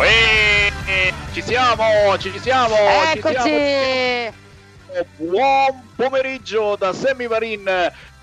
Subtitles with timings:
[0.00, 0.70] Eh,
[1.32, 2.76] ci siamo, ci siamo,
[3.10, 3.34] ci Eccoci!
[3.34, 4.32] siamo.
[5.16, 7.68] Buon pomeriggio da Sammy Varin,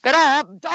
[0.00, 0.18] Però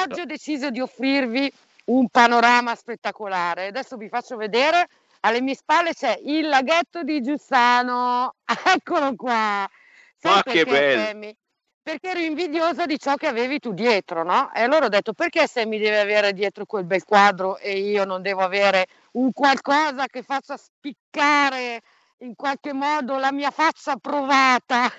[0.04, 1.52] oggi ho deciso di offrirvi
[1.86, 3.68] un panorama spettacolare.
[3.68, 4.88] Adesso vi faccio vedere.
[5.22, 8.36] Alle mie spalle c'è il laghetto di Giussano.
[8.76, 9.70] Eccolo qua.
[10.18, 11.04] Sai Ma che bello.
[11.04, 11.36] Sammy?
[11.84, 14.54] Perché ero invidiosa di ciò che avevi tu dietro, no?
[14.54, 18.06] E allora ho detto perché se mi deve avere dietro quel bel quadro e io
[18.06, 21.82] non devo avere un qualcosa che faccia spiccare
[22.20, 24.92] in qualche modo la mia faccia provata?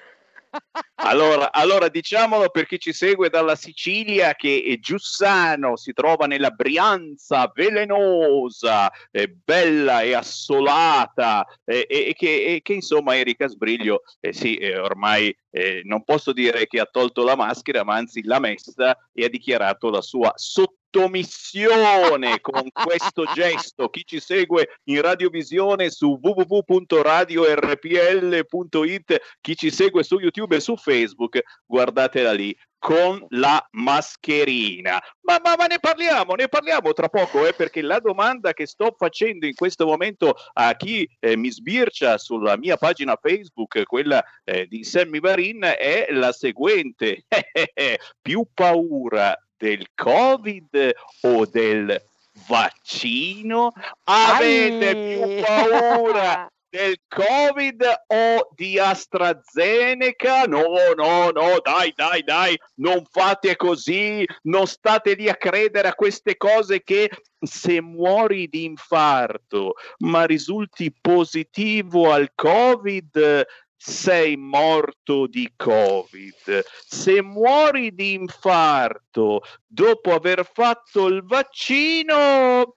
[0.97, 6.51] Allora, allora diciamolo per chi ci segue dalla Sicilia che eh, Giussano si trova nella
[6.51, 14.03] Brianza velenosa eh, bella e assolata eh, e, e che, e che insomma Erika Sbriglio
[14.21, 18.25] eh, sì eh, ormai eh, non posso dire che ha tolto la maschera ma anzi
[18.25, 23.91] l'ha messa e ha dichiarato la sua sottomissione con questo gesto.
[23.91, 31.41] Chi ci segue in radiovisione su www.radiorpl.it, chi ci segue su YouTube e su Facebook,
[31.67, 35.01] guardatela lì con la mascherina.
[35.21, 38.93] Ma, ma, ma ne parliamo, ne parliamo tra poco, eh, perché la domanda che sto
[38.99, 44.67] facendo in questo momento a chi eh, mi sbircia sulla mia pagina Facebook, quella eh,
[44.67, 47.25] di Sammy Varin, è la seguente.
[48.21, 50.91] Più paura del Covid
[51.21, 52.03] o del
[52.49, 53.73] vaccino?
[54.05, 55.07] Avete Ai.
[55.07, 60.45] più paura del Covid o di AstraZeneca?
[60.45, 60.65] No,
[60.97, 66.39] no, no, dai, dai, dai, non fate così, non state lì a credere a queste
[66.39, 73.45] cose che se muori di infarto ma risulti positivo al Covid
[73.77, 76.65] sei morto di Covid.
[76.87, 82.77] Se muori di infarto dopo aver fatto il vaccino,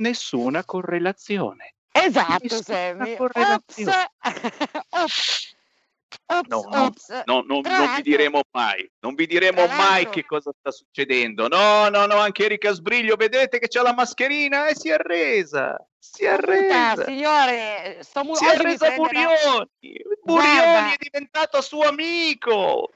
[0.00, 1.73] nessuna correlazione.
[1.96, 3.16] Esatto, Sammy.
[3.16, 4.10] correlazione.
[4.90, 5.52] Ops.
[6.26, 7.22] Ops, No, no, ops.
[7.26, 10.52] no, non, Tra non vi diremo mai, non vi diremo tra mai l'altro- che cosa
[10.58, 11.48] sta succedendo.
[11.48, 15.76] No, no, no, anche Erika Sbriglio, vedete che c'ha la mascherina e si è arresa.
[15.98, 17.04] Si è arresa.
[17.04, 20.02] signore, sto mu- Si è prenderà- Burioni.
[20.22, 22.90] Burioni è diventato suo amico.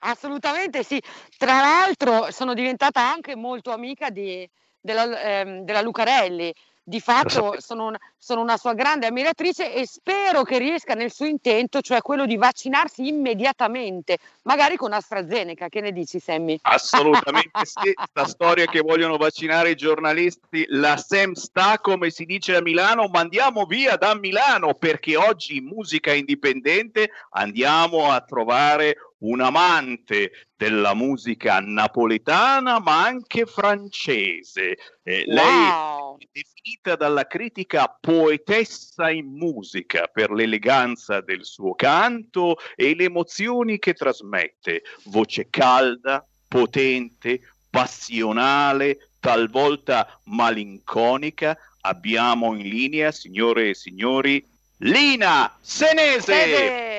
[0.00, 1.00] Assolutamente sì.
[1.38, 4.48] Tra l'altro sono diventata anche molto amica di-
[4.80, 6.52] della, ehm, della Lucarelli.
[6.86, 11.24] Di fatto sono, un- sono una sua grande ammiratrice e spero che riesca nel suo
[11.24, 15.68] intento, cioè quello di vaccinarsi immediatamente, magari con AstraZeneca.
[15.68, 16.58] Che ne dici, Sammy?
[16.60, 22.56] Assolutamente sì, sta storia che vogliono vaccinare i giornalisti, la SEM sta come si dice
[22.56, 28.96] a Milano, ma andiamo via da Milano perché oggi in musica indipendente andiamo a trovare
[29.24, 34.76] un amante della musica napoletana ma anche francese.
[35.02, 36.18] Eh, Lei Wow!
[36.18, 43.78] è definita dalla critica poetessa in musica per l'eleganza del suo canto e le emozioni
[43.78, 51.56] che trasmette, voce calda, potente, passionale, talvolta malinconica.
[51.80, 54.46] Abbiamo in linea, signore e signori,
[54.78, 56.32] Lina Senese.
[56.32, 56.93] Fede!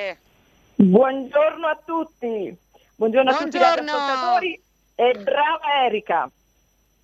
[0.77, 2.53] Buongiorno a tutti,
[2.95, 3.91] buongiorno, a tutti gli Buongiorno.
[3.91, 4.61] ascoltatori
[4.95, 6.29] e brava Erika.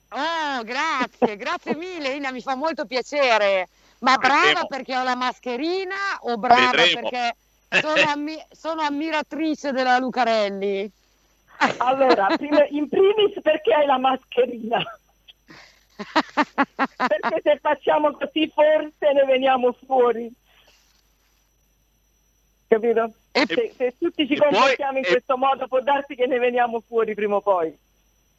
[0.10, 3.70] Oh, grazie, grazie mille, Ina, mi fa molto piacere.
[4.00, 4.68] Ma brava Vedremo.
[4.68, 7.10] perché ho la mascherina o brava Vedremo.
[7.10, 7.36] perché
[7.80, 10.92] sono, ammi- sono ammiratrice della Lucarelli?
[11.78, 14.84] Allora, prima- in primis perché hai la mascherina?
[15.96, 20.30] Perché se facciamo così forse ne veniamo fuori.
[22.68, 23.14] Capito?
[23.32, 26.38] E- Se, se tutti ci poi- comportiamo in e- questo modo può darsi che ne
[26.38, 27.74] veniamo fuori prima o poi.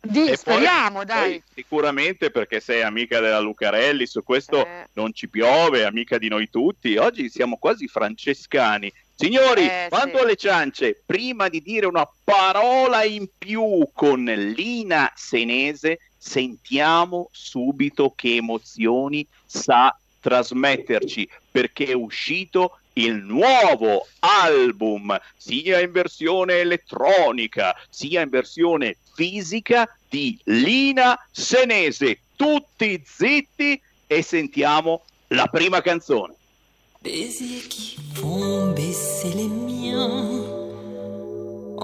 [0.05, 1.31] Di, E poi- speriamo, dai.
[1.31, 4.89] poi sicuramente perché sei amica della Lucarelli, su questo Eh.
[4.95, 6.97] non ci piove, amica di noi tutti.
[6.97, 8.93] Oggi siamo quasi francescani.
[9.15, 10.23] Signori, Eh, quando sì.
[10.25, 18.35] alle ciance, prima di dire una parola in più con Lina Senese, sentiamo subito che
[18.37, 28.31] emozioni sa trasmetterci, perché è uscito il nuovo album, sia in versione elettronica, sia in
[28.31, 32.21] versione fisica di Lina Senese.
[32.37, 36.35] Tutti zitti e sentiamo la prima canzone.
[37.03, 40.47] Baisers qui font baisser les miens,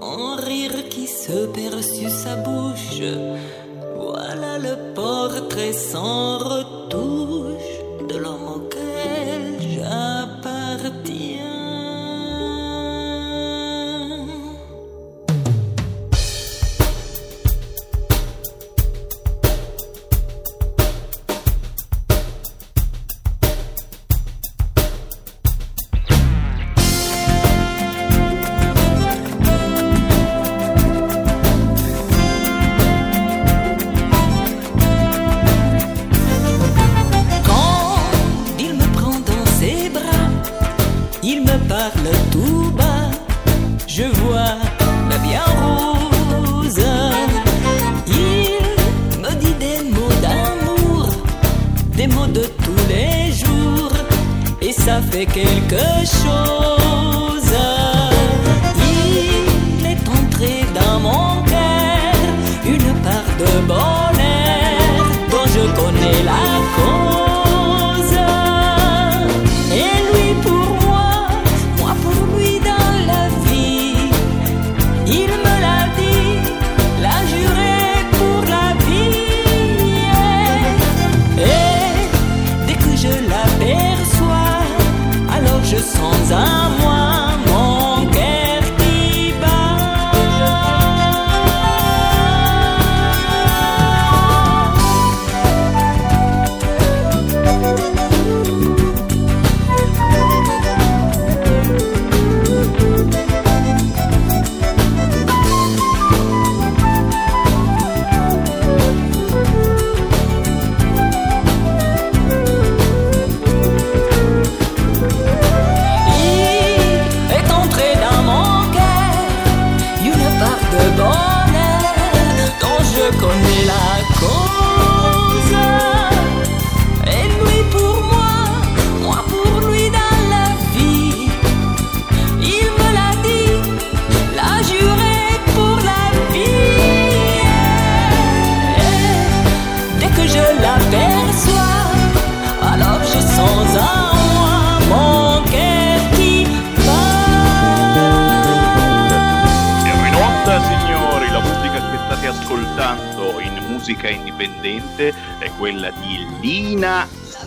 [0.00, 3.02] un rire qui se perd sur sa bouche.
[3.96, 7.67] Voilà le portrait sans retouche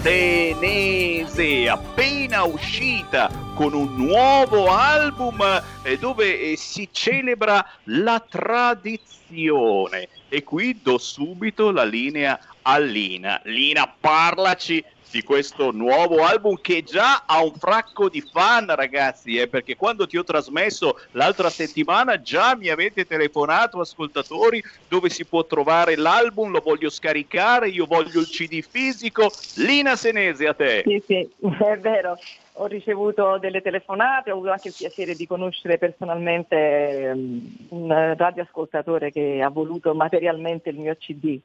[0.03, 5.39] Lina Senese, appena uscita con un nuovo album
[5.83, 10.07] eh, dove eh, si celebra la tradizione.
[10.29, 13.41] E qui do subito la linea a Lina.
[13.43, 19.47] Lina, parlaci di questo nuovo album che già ha un fracco di fan, ragazzi, eh,
[19.49, 25.45] perché quando ti ho trasmesso l'altra settimana già mi avete telefonato, ascoltatori, dove si può
[25.45, 29.29] trovare l'album, lo voglio scaricare, io voglio il CD fisico.
[29.57, 30.83] Lina Senese, a te.
[30.85, 31.29] Sì, sì,
[31.61, 32.17] è vero.
[32.55, 39.11] Ho ricevuto delle telefonate, ho avuto anche il piacere di conoscere personalmente ehm, un radioascoltatore
[39.11, 41.39] che ha voluto materialmente il mio CD.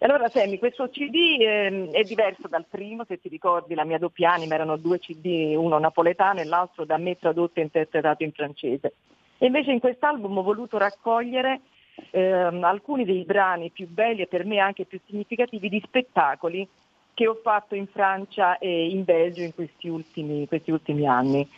[0.00, 4.32] Allora Semi, questo CD ehm, è diverso dal primo, se ti ricordi la mia doppia
[4.32, 8.94] anima erano due CD, uno napoletano e l'altro da me tradotto e interpretato in francese.
[9.38, 11.62] E invece in quest'album ho voluto raccogliere
[12.10, 16.68] ehm, alcuni dei brani più belli e per me anche più significativi di spettacoli
[17.12, 21.48] che ho fatto in Francia e in Belgio in questi ultimi, questi ultimi anni.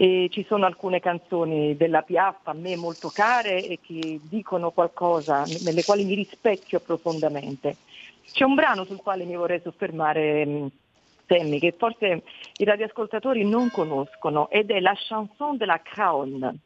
[0.00, 5.42] E ci sono alcune canzoni della Piaf a me molto care e che dicono qualcosa
[5.64, 7.78] nelle quali mi rispecchio profondamente.
[8.30, 10.70] C'è un brano sul quale mi vorrei soffermare, mh,
[11.26, 12.22] Sammy, che forse
[12.58, 16.60] i radioascoltatori non conoscono ed è la chanson de la Craon.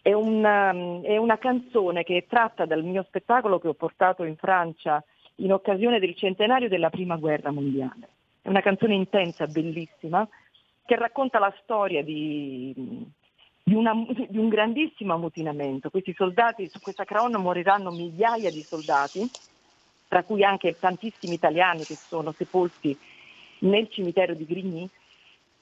[0.00, 0.70] È una,
[1.02, 5.52] è una canzone che è tratta dal mio spettacolo che ho portato in Francia in
[5.52, 8.08] occasione del centenario della Prima Guerra Mondiale.
[8.40, 10.26] È una canzone intensa, bellissima,
[10.84, 12.72] che racconta la storia di,
[13.62, 13.92] di, una,
[14.28, 15.90] di un grandissimo ammutinamento.
[15.90, 19.28] Questi soldati, su questa Craon moriranno migliaia di soldati,
[20.08, 22.96] tra cui anche tantissimi italiani che sono sepolti
[23.60, 24.88] nel cimitero di Grigny,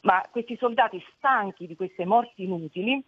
[0.03, 3.03] ma questi soldati stanchi di queste morti inutili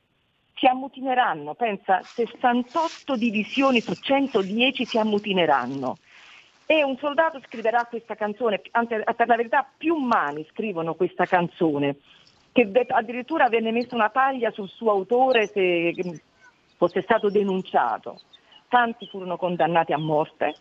[0.54, 5.96] si ammutineranno, pensa 68 divisioni su 110 si ammutineranno
[6.72, 11.96] e un soldato scriverà questa canzone, anzi per la verità più mani scrivono questa canzone,
[12.50, 15.92] che addirittura venne messa una taglia sul suo autore se
[16.78, 18.20] fosse stato denunciato.
[18.68, 20.54] Tanti furono condannati a morte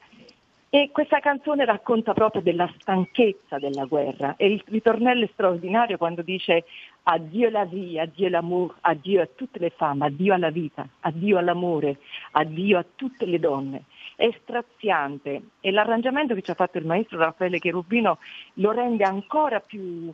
[0.73, 6.21] e questa canzone racconta proprio della stanchezza della guerra e il ritornello è straordinario quando
[6.21, 6.63] dice
[7.03, 11.97] addio la vie, addio l'amour, addio a tutte le femme, addio alla vita, addio all'amore,
[12.31, 13.83] addio a tutte le donne.
[14.15, 18.19] È straziante e l'arrangiamento che ci ha fatto il maestro Raffaele Cherubino
[18.53, 20.09] lo rende ancora più,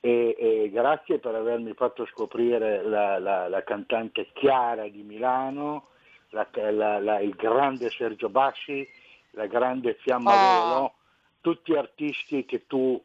[0.00, 5.88] e, e grazie per avermi fatto scoprire la, la, la cantante Chiara di Milano,
[6.34, 8.86] la, la, il grande Sergio Bassi,
[9.30, 10.68] la grande Fiamma oh.
[10.68, 10.92] Volo,
[11.40, 13.00] tutti artisti che tu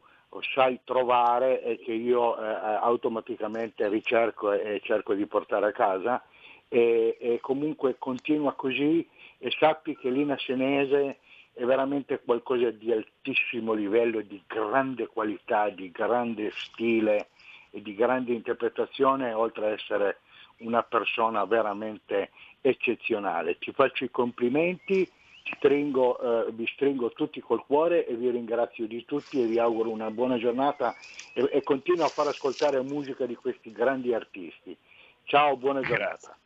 [0.54, 2.44] sai trovare e che io eh,
[2.80, 6.22] automaticamente ricerco e, e, cerco di portare a casa
[6.68, 9.06] e, e, comunque continua così
[9.38, 11.18] e sappi che Lina Senese
[11.52, 17.28] è veramente qualcosa di altissimo livello, di grande qualità, di grande stile
[17.70, 20.20] e di grande interpretazione, oltre ad essere
[20.60, 23.58] una persona veramente eccezionale.
[23.58, 25.08] Ti faccio i complimenti,
[25.56, 29.90] stringo, eh, vi stringo tutti col cuore e vi ringrazio di tutti e vi auguro
[29.90, 30.94] una buona giornata
[31.32, 34.76] e, e continuo a far ascoltare musica di questi grandi artisti.
[35.24, 36.36] Ciao, buona giornata.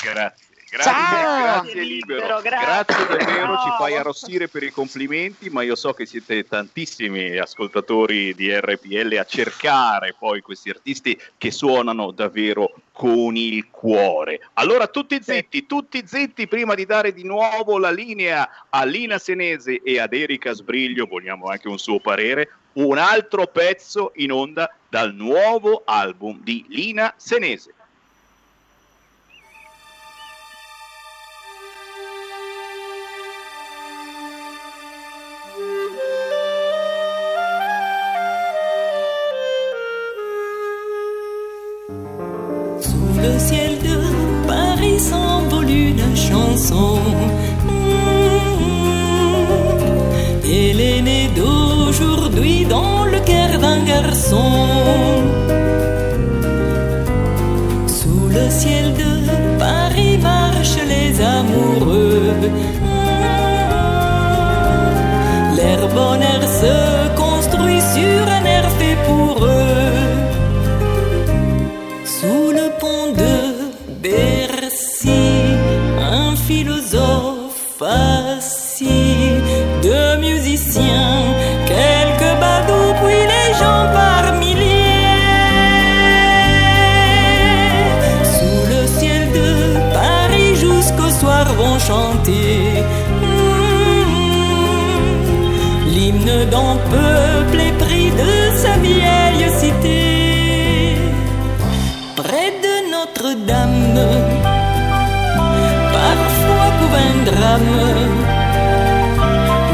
[0.00, 0.12] Grazie.
[0.12, 0.51] Grazie.
[0.72, 3.04] Grazie, grazie Libero, libero grazie.
[3.04, 3.26] grazie.
[3.26, 8.50] davvero, ci fai arrossire per i complimenti, ma io so che siete tantissimi ascoltatori di
[8.50, 14.40] RPL a cercare poi questi artisti che suonano davvero con il cuore.
[14.54, 19.82] Allora tutti zitti, tutti zitti prima di dare di nuovo la linea a Lina Senese
[19.82, 25.12] e ad Erika Sbriglio, vogliamo anche un suo parere, un altro pezzo in onda dal
[25.12, 27.74] nuovo album di Lina Senese.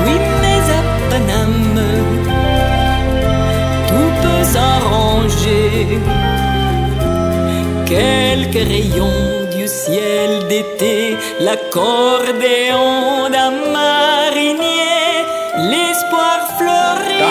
[0.04, 1.80] Oui mais à Paname,
[3.86, 6.00] tout peut s'arranger.
[7.86, 15.24] Quelques rayons du ciel d'été, l'accordéon d'un marinier,
[15.56, 17.22] l'espoir fleurit.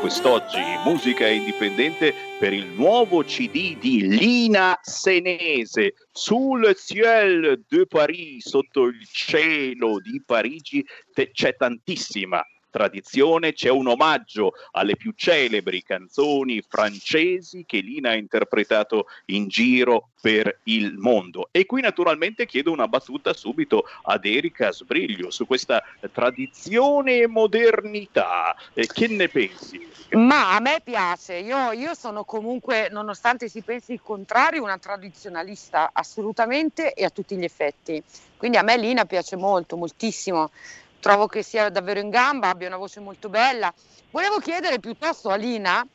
[0.00, 8.84] Quest'oggi, musica indipendente per il nuovo CD di Lina Senese, Sul ciel de Paris, sotto
[8.84, 10.84] il cielo di Parigi,
[11.32, 12.42] c'è tantissima
[12.78, 20.10] tradizione c'è un omaggio alle più celebri canzoni francesi che Lina ha interpretato in giro
[20.20, 21.48] per il mondo.
[21.50, 25.82] E qui naturalmente chiedo una battuta subito ad Erika Sbriglio su questa
[26.12, 28.54] tradizione e modernità.
[28.74, 29.84] Eh, che ne pensi?
[30.10, 35.90] Ma a me piace, io, io sono comunque, nonostante si pensi il contrario, una tradizionalista
[35.92, 38.00] assolutamente e a tutti gli effetti.
[38.36, 40.50] Quindi a me Lina piace molto, moltissimo
[41.00, 43.72] trovo che sia davvero in gamba, abbia una voce molto bella.
[44.10, 45.86] Volevo chiedere piuttosto a Lina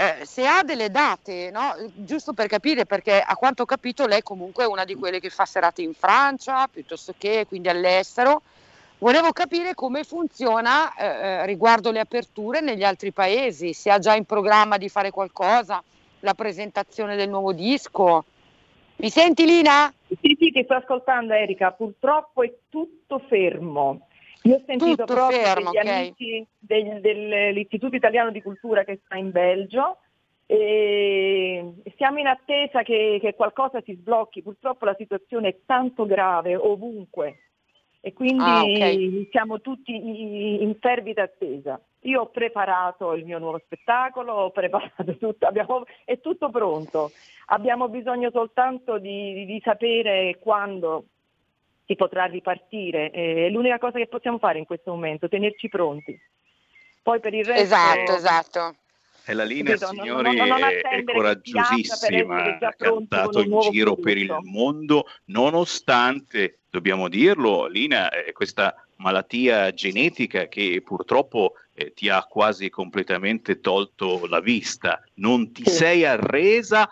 [0.00, 1.74] eh, se ha delle date, no?
[1.94, 5.28] giusto per capire, perché a quanto ho capito lei comunque è una di quelle che
[5.28, 8.42] fa serate in Francia, piuttosto che quindi all'estero.
[8.98, 14.14] Volevo capire come funziona eh, eh riguardo le aperture negli altri paesi, se ha già
[14.14, 15.82] in programma di fare qualcosa,
[16.20, 18.24] la presentazione del nuovo disco.
[18.96, 19.92] Mi senti Lina?
[20.08, 24.07] Sì, sì, ti sto ascoltando Erika, purtroppo è tutto fermo.
[24.48, 25.98] Io ho sentito Tutto proprio fermo, degli okay.
[26.06, 29.98] amici del, dell'Istituto Italiano di Cultura che sta in Belgio
[30.46, 34.42] e siamo in attesa che, che qualcosa si sblocchi.
[34.42, 37.40] Purtroppo la situazione è tanto grave ovunque
[38.00, 39.28] e quindi Ah, ok.
[39.30, 41.78] siamo tutti in fervida attesa.
[42.02, 47.12] Io ho preparato il mio nuovo spettacolo, ho preparato tutto, abbiamo- è tutto pronto.
[47.50, 51.04] Abbiamo bisogno soltanto di, di sapere quando
[51.88, 53.10] si potrà ripartire.
[53.10, 56.20] Eh, È l'unica cosa che possiamo fare in questo momento, tenerci pronti.
[57.02, 57.62] Poi per il resto...
[57.62, 58.76] Esatto, esatto.
[59.24, 59.74] E la linea?
[59.80, 63.06] Non- signori, non- non è, è che coraggiosissima, già ha un
[63.44, 64.48] in giro per il prodotto.
[64.50, 72.68] mondo, nonostante, dobbiamo dirlo, Lina, eh, questa malattia genetica che purtroppo eh, ti ha quasi
[72.68, 75.02] completamente tolto la vista.
[75.14, 75.70] Non ti Sì.
[75.70, 76.86] sei arresa,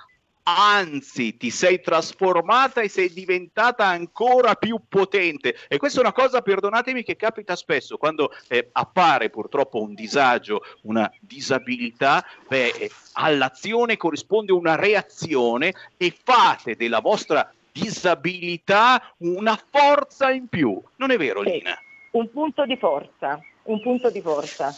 [0.49, 5.57] anzi ti sei trasformata e sei diventata ancora più potente.
[5.69, 10.63] E questa è una cosa, perdonatemi, che capita spesso quando eh, appare purtroppo un disagio,
[10.83, 20.31] una disabilità, beh, eh, all'azione corrisponde una reazione e fate della vostra disabilità una forza
[20.31, 20.81] in più.
[20.97, 21.51] Non è vero, Sì.
[21.51, 21.79] Lina?
[22.13, 24.75] Un punto di forza, un punto di forza.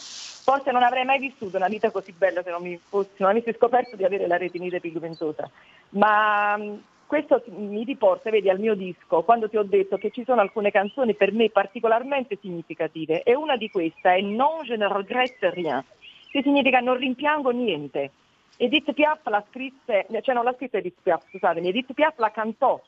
[0.49, 3.53] Forse non avrei mai vissuto una vita così bella se non mi fossi, non avessi
[3.53, 5.47] scoperto di avere la retinite pigmentosa.
[5.89, 10.23] Ma mh, questo mi riporta, vedi, al mio disco, quando ti ho detto che ci
[10.23, 14.91] sono alcune canzoni per me particolarmente significative e una di queste è Non je ne
[14.91, 15.85] regrette rien,
[16.31, 18.09] che significa non rimpiango niente.
[18.57, 22.81] Edith Piaf la scrisse, cioè non l'ha scritta Edith Piaf, scusatemi, Edith Piaf la cantò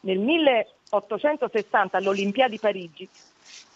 [0.00, 3.06] nel 1860 all'Olimpiadi Parigi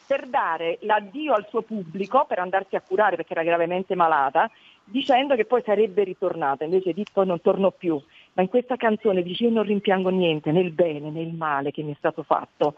[0.07, 4.51] per dare l'addio al suo pubblico, per andarsi a curare perché era gravemente malata,
[4.85, 6.64] dicendo che poi sarebbe ritornata.
[6.64, 8.01] Invece poi non tornò più.
[8.35, 11.71] Ma in questa canzone dice io non rimpiango niente, né il bene né il male
[11.71, 12.75] che mi è stato fatto.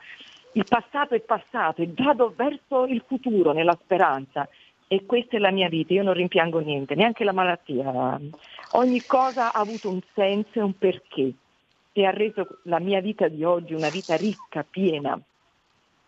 [0.52, 4.48] Il passato è passato e vado verso il futuro nella speranza.
[4.90, 8.18] E questa è la mia vita, io non rimpiango niente, neanche la malattia.
[8.72, 11.34] Ogni cosa ha avuto un senso e un perché
[11.92, 15.20] e ha reso la mia vita di oggi una vita ricca, piena.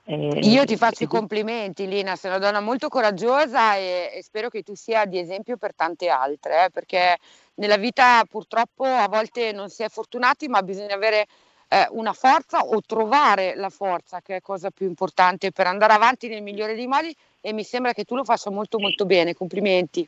[0.04, 4.48] Eh, Io ti faccio i complimenti, Lina, sei una donna molto coraggiosa e, e spero
[4.48, 7.16] che tu sia di esempio per tante altre, eh, perché
[7.54, 11.26] nella vita purtroppo a volte non si è fortunati, ma bisogna avere
[11.68, 16.28] eh, una forza o trovare la forza, che è cosa più importante per andare avanti
[16.28, 20.06] nel migliore dei modi e mi sembra che tu lo faccia molto molto bene, complimenti.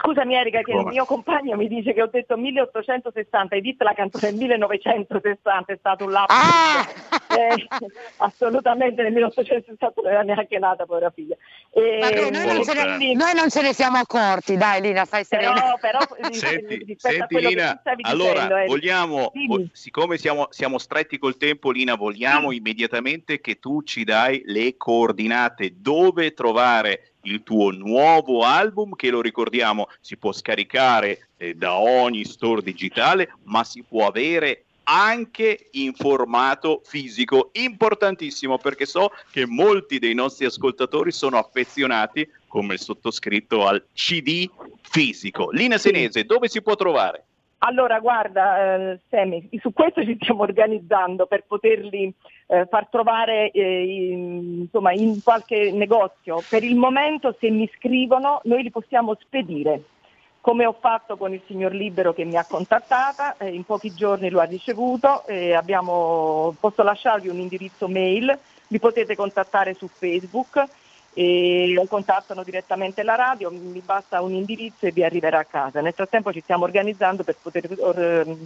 [0.00, 0.82] Scusami Erika che Come?
[0.82, 5.72] il mio compagno mi dice che ho detto 1860, hai detto la canzone del 1960,
[5.72, 6.36] è stato un lapsus.
[6.38, 7.21] Ah!
[7.38, 7.68] Eh,
[8.16, 11.36] assolutamente nel 1860 non era neanche nata, povera figlia.
[11.70, 15.24] E, Vabbè, noi, non ce ne, noi non ce ne siamo accorti, dai Lina, stai
[15.24, 15.76] serena.
[15.80, 19.46] però, però Senti, rispetto a senti Lina, stavi allora dicendo, vogliamo, dimmi.
[19.46, 22.56] vo- siccome siamo, siamo stretti col tempo, Lina, vogliamo Sì.
[22.56, 29.20] immediatamente che tu ci dai le coordinate dove trovare il tuo nuovo album, che lo
[29.20, 35.92] ricordiamo si può scaricare eh, da ogni store digitale, ma si può avere anche in
[35.94, 43.66] formato fisico, importantissimo perché so che molti dei nostri ascoltatori sono affezionati, come il sottoscritto,
[43.66, 44.48] al CD
[44.82, 45.50] fisico.
[45.50, 47.24] Lina Senese, dove si può trovare?
[47.64, 52.12] Allora, guarda, eh, Semi, su questo ci stiamo organizzando per poterli
[52.48, 56.42] eh, far trovare eh, in, insomma, in qualche negozio.
[56.48, 59.82] Per il momento, se mi scrivono, noi li possiamo spedire.
[60.42, 64.28] Come ho fatto con il signor Libero che mi ha contattata, eh, in pochi giorni
[64.28, 70.64] lo ha ricevuto, eh, abbiamo, posso lasciarvi un indirizzo mail, mi potete contattare su Facebook
[71.14, 75.80] e lo contattano direttamente la radio, mi basta un indirizzo e vi arriverà a casa.
[75.80, 78.38] Nel frattempo ci stiamo organizzando per poter uh,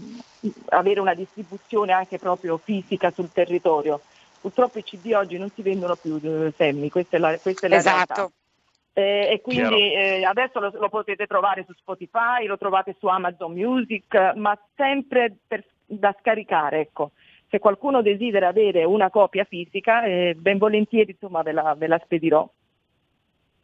[0.66, 4.02] avere una distribuzione anche proprio fisica sul territorio.
[4.38, 7.70] Purtroppo i CD oggi non si vendono più, uh, Semmi, questa è la, questa è
[7.70, 8.14] la esatto.
[8.14, 8.30] realtà.
[8.98, 13.52] Eh, e quindi eh, adesso lo, lo, potete trovare su Spotify, lo trovate su Amazon
[13.52, 16.80] Music, ma sempre per, da scaricare.
[16.80, 17.10] Ecco.
[17.50, 22.00] Se qualcuno desidera avere una copia fisica, eh, ben volentieri insomma, ve, la, ve la
[22.02, 22.48] spedirò.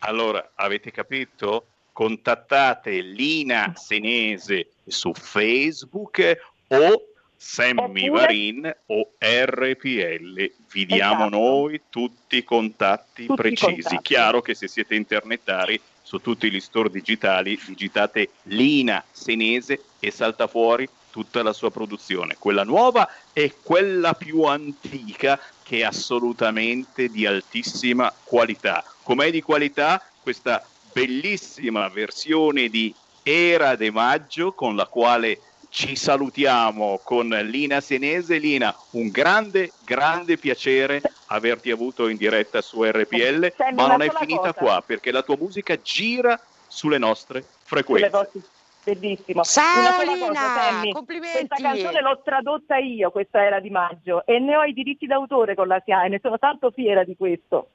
[0.01, 1.65] Allora, avete capito?
[1.93, 6.21] Contattate Lina Senese su Facebook
[6.69, 7.12] o
[7.45, 10.51] Sammy Oppure- Varin o RPL.
[10.71, 11.29] Vi diamo Esatto.
[11.37, 13.65] noi tutti i contatti Tutti i precisi.
[13.83, 13.99] contatti.
[14.01, 20.47] Chiaro che se siete internetari su tutti gli store digitali digitate Lina Senese e salta
[20.47, 22.37] fuori tutta la sua produzione.
[22.39, 28.85] Quella nuova e quella più antica che è assolutamente di altissima qualità.
[29.03, 35.39] Com'è di qualità questa bellissima versione di Era de Maggio con la quale
[35.73, 38.37] ci salutiamo con Lina Senese.
[38.37, 44.11] Lina, un grande, grande piacere averti avuto in diretta su RPL, Senti, ma non è
[44.11, 44.53] finita cosa.
[44.53, 48.09] qua perché la tua musica gira sulle nostre Sulle frequenze.
[48.11, 48.41] vostre-
[48.85, 49.45] Bellissimo.
[49.45, 50.93] Ciao, Lina, cosa, Sammy.
[50.93, 51.47] complimenti.
[51.47, 55.55] Questa canzone l'ho tradotta io, questa era di maggio, e ne ho i diritti d'autore
[55.55, 57.69] con la SIAE, ne sono tanto fiera di questo.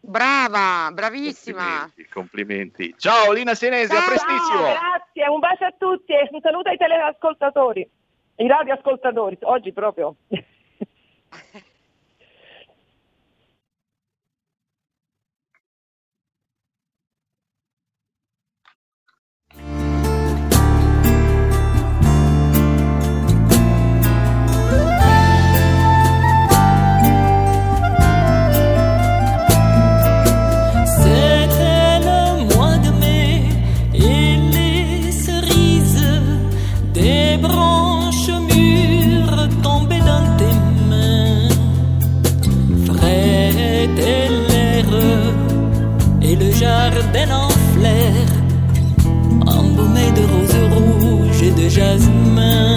[0.00, 1.90] Brava, bravissima.
[1.90, 2.94] Complimenti, complimenti.
[2.96, 4.62] Ciao Lina Senese, a prestissimo.
[4.62, 7.88] Grazie, un bacio a tutti e un saluto ai teleascoltatori,
[8.36, 10.16] ai radioascoltatori, oggi proprio.
[47.12, 48.26] bel en flair,
[49.46, 52.69] embaumé de roses rouges et de jasmin.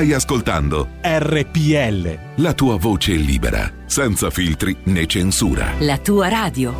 [0.00, 2.18] Stai ascoltando RPL.
[2.36, 5.74] La tua voce libera, senza filtri né censura.
[5.80, 6.74] La tua radio.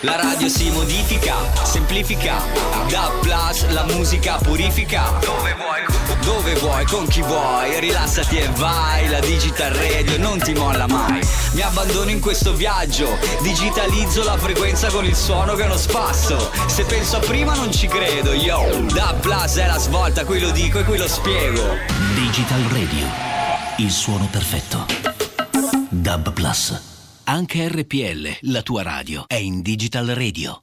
[0.00, 1.34] La radio si modifica,
[1.64, 2.42] semplifica,
[2.90, 5.18] da plus la musica purifica.
[5.20, 9.08] Dove vuoi, dove vuoi, con chi vuoi, rilassati e vai.
[9.08, 11.20] La digital radio non ti molla mai.
[11.52, 16.50] Mi abbandono in questo viaggio, digitalizzo la frequenza con il suono che è uno spasso.
[16.66, 18.84] Se penso a prima non ci credo, yo.
[18.92, 21.62] Da plus è la svolta, qui lo dico e qui lo spiego.
[22.14, 23.06] Digital Radio,
[23.78, 24.86] il suono perfetto.
[25.88, 26.80] Dub Plus.
[27.24, 30.62] Anche RPL, la tua radio, è in Digital Radio.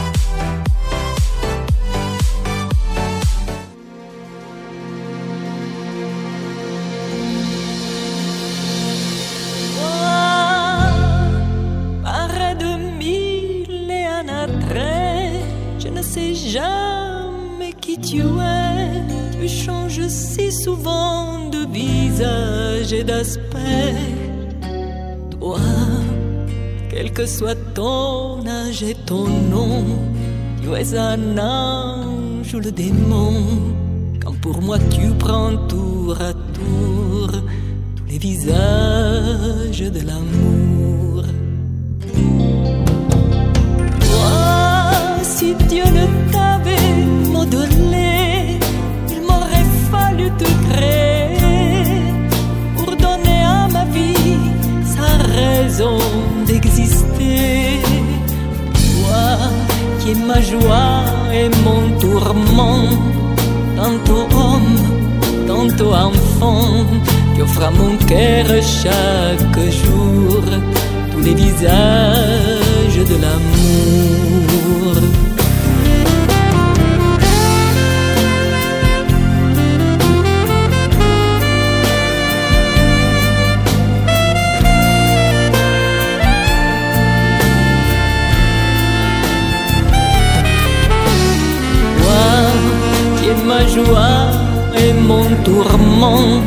[23.03, 23.95] D'aspect.
[25.31, 25.59] Toi,
[26.89, 29.83] quel que soit ton âge et ton nom,
[30.61, 33.33] tu es un ange ou le démon.
[34.23, 37.29] Quand pour moi tu prends tour à tour
[37.95, 41.23] tous les visages de l'amour.
[45.23, 48.59] si Dieu ne t'avait modelé,
[49.09, 51.10] il m'aurait fallu te créer
[56.45, 57.79] d'exister.
[58.73, 59.37] Toi
[59.99, 62.89] qui es ma joie et mon tourment,
[63.75, 64.77] tantôt homme,
[65.47, 66.85] tantôt enfant,
[67.33, 70.41] qui offre à mon cœur chaque jour
[71.11, 74.51] tous les visages de l'amour.
[93.85, 94.27] Joie
[94.75, 96.41] et mon tourment,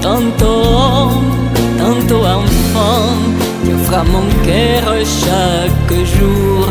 [0.00, 1.10] tantôt
[1.80, 3.06] tantôt enfant,
[3.74, 4.84] offre à mon cœur
[5.24, 6.66] chaque jour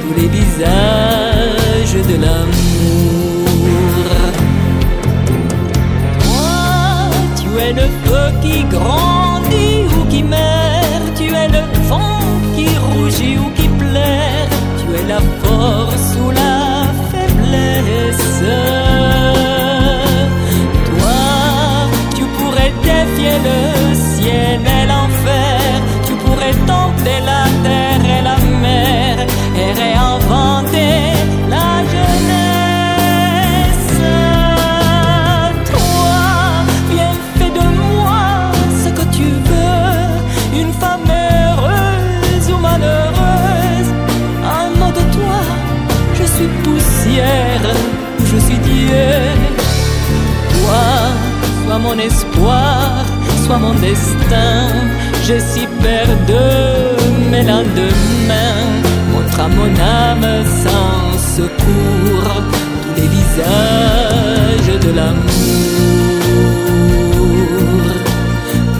[0.00, 3.46] tous les visages de l'amour.
[6.24, 6.50] Toi,
[7.40, 12.20] tu es le feu qui grandit ou qui meurt, tu es le vent
[12.54, 18.85] qui rougit ou qui plaire, tu es la force ou la faiblesse.
[51.76, 53.04] Sois mon espoir
[53.44, 54.68] soit mon destin.
[55.28, 58.64] Je suis père de mes lendemains.
[59.12, 59.72] Montre à mon
[60.04, 62.36] âme sans secours
[62.82, 65.22] tous les visages de l'amour.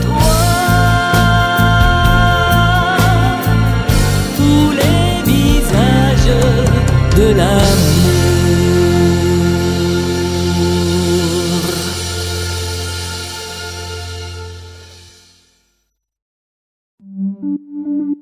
[0.03, 0.41] Toi,
[4.37, 6.35] tous les visages
[7.17, 7.86] de l'amour.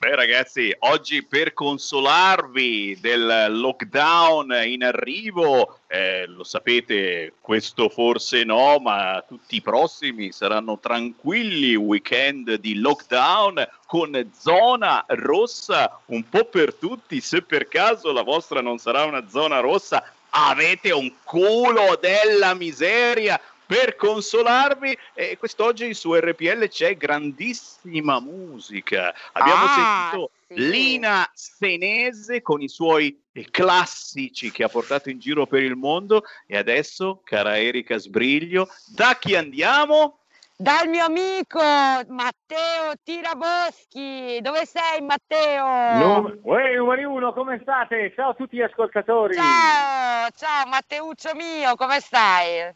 [0.00, 8.78] Beh ragazzi, oggi per consolarvi del lockdown in arrivo, eh, lo sapete, questo forse no,
[8.78, 16.74] ma tutti i prossimi saranno tranquilli weekend di lockdown con zona rossa un po' per
[16.74, 22.54] tutti, se per caso la vostra non sarà una zona rossa, avete un culo della
[22.54, 24.96] miseria per consolarvi.
[25.12, 29.14] E quest'oggi su RPL c'è grandissima musica.
[29.32, 30.54] Abbiamo Ah, sentito sì.
[30.70, 36.22] Lina Senese con i suoi classici che ha portato in giro per il mondo.
[36.46, 40.20] E adesso, cara Erika Sbriglio, da chi andiamo?
[40.60, 44.40] Dal mio amico Matteo Tiraboschi.
[44.40, 45.66] Dove sei Matteo?
[45.98, 48.12] Num- Uè, numeri uno, come state?
[48.16, 49.34] Ciao a tutti gli ascoltatori.
[49.34, 52.74] Ciao, ciao Matteuccio mio, come stai?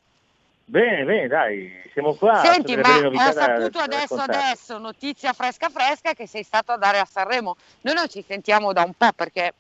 [0.73, 2.37] Bene, bene, dai, siamo qua.
[2.37, 4.39] Senti, ma ho da- saputo da adesso raccontare.
[4.39, 7.57] adesso, notizia fresca fresca, che sei stato a dare a Sanremo.
[7.83, 9.53] Noi non ci sentiamo da un po' perché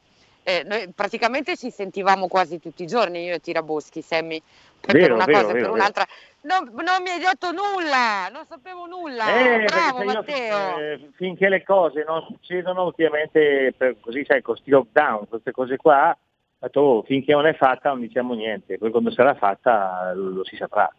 [0.42, 4.40] eh, noi praticamente ci sentivamo quasi tutti i giorni, io e Tiraboschi, Sammy,
[4.81, 6.07] per, per Vero, una vero, cosa e per un'altra.
[6.44, 9.35] Non, non mi hai detto nulla, non sapevo nulla.
[9.35, 10.79] Eh, Bravo sai, io, Matteo.
[10.79, 15.77] eh, finché le cose non succedono ultimamente, per, così sai, con sti lockdown, queste cose
[15.77, 16.16] qua,
[16.59, 20.57] detto, oh, finché non è fatta non diciamo niente, poi quando sarà fatta lo si
[20.57, 20.90] saprà.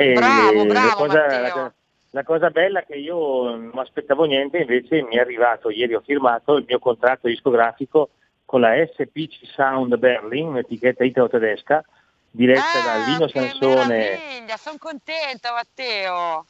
[0.00, 1.56] E Bravo, la bravo, cosa- Matteo.
[1.56, 1.72] la-
[2.10, 3.16] la cosa bella che io
[3.56, 8.10] non aspettavo niente, invece mi è arrivato, ieri ho firmato il mio contratto discografico
[8.44, 11.84] con la SPC Sound Berlin, un'etichetta italo-tedesca,
[12.30, 13.96] diretta da Lino Ah, Che Sansone.
[13.98, 16.46] meraviglia, sono contenta Matteo.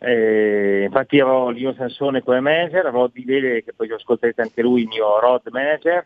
[0.00, 4.88] Eh, infatti ero Lino Sansone come manager, Roddy Lele che poi ascolterete anche lui, il
[4.88, 6.04] mio road manager,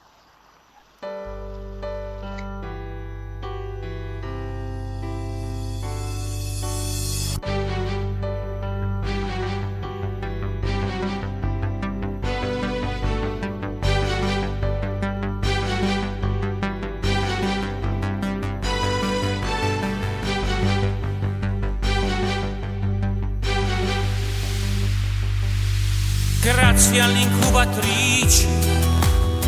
[26.82, 28.48] Grazie all'incubatrice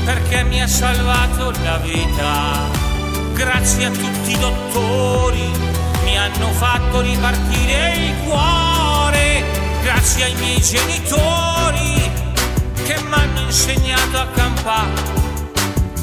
[0.05, 2.71] perché mi ha salvato la vita.
[3.33, 5.51] Grazie a tutti i dottori,
[6.05, 9.43] mi hanno fatto ripartire il cuore.
[9.83, 12.09] Grazie ai miei genitori
[12.85, 15.03] che mi hanno insegnato a campare.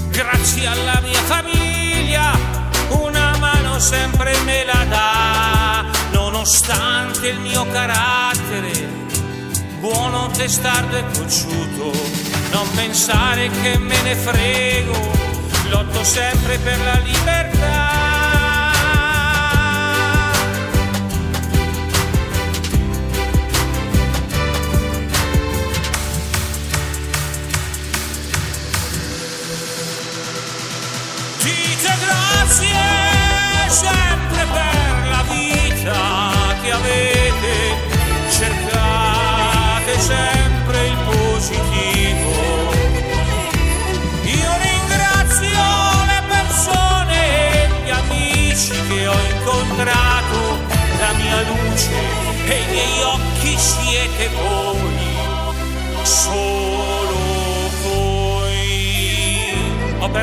[0.10, 2.38] Grazie alla mia famiglia,
[2.90, 9.11] una mano sempre me la dà, nonostante il mio carattere
[9.82, 11.92] buono, testardo e cocciuto.
[12.52, 14.94] Non pensare che me ne frego,
[15.70, 17.91] lotto sempre per la libertà.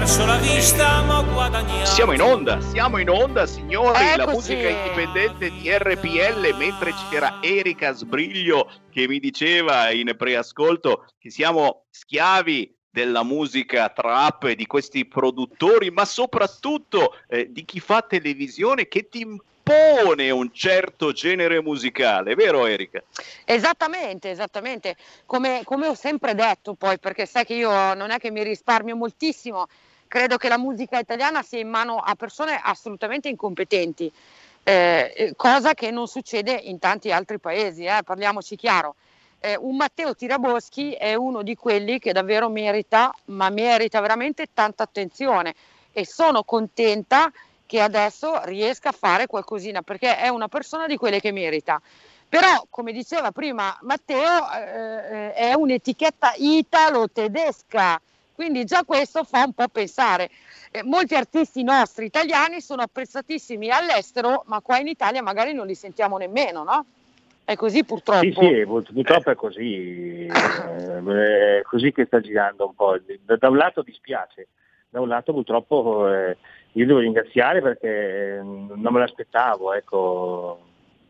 [0.09, 1.85] Perso la vista ma ho guadagnato.
[1.85, 4.33] Siamo in onda, siamo in onda signori, la Eccoci.
[4.33, 11.85] musica indipendente di RPL mentre c'era Erika Sbriglio che mi diceva in preascolto che siamo
[11.91, 18.89] schiavi della musica trap e di questi produttori, ma soprattutto eh, di chi fa televisione
[18.89, 23.03] che ti impone un certo genere musicale, vero Erika?
[23.45, 24.97] Esattamente, esattamente.
[25.27, 28.97] Come, come ho sempre detto poi, perché sai che io non è che mi risparmio
[28.97, 29.67] moltissimo,
[30.09, 34.11] credo che la musica italiana sia in mano a persone assolutamente incompetenti,
[34.65, 38.97] eh, cosa che non succede in tanti altri paesi, eh, parliamoci chiaro.
[39.41, 44.83] Eh, un Matteo Tiraboschi è uno di quelli che davvero merita, ma merita veramente tanta
[44.83, 45.55] attenzione
[45.93, 47.31] e sono contenta
[47.65, 51.81] che adesso riesca a fare qualcosina perché è una persona di quelle che merita.
[52.29, 58.01] Però, come diceva prima Matteo, eh, è un'etichetta italo-tedesca,
[58.39, 60.31] quindi già questo fa un po' pensare.
[60.71, 65.75] Eh, molti artisti nostri italiani sono apprezzatissimi all'estero, ma qua in Italia magari non li
[65.75, 66.87] sentiamo nemmeno, no?
[67.45, 68.21] È così purtroppo.
[68.21, 72.97] Sì, sì, purtroppo è così, è così che sta girando un po'.
[73.25, 74.47] Da un lato dispiace,
[74.89, 76.37] da un lato purtroppo eh,
[76.75, 80.61] io devo ringraziare perché non me l'aspettavo, ecco,